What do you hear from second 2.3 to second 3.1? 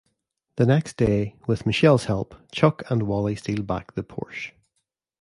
Chuck and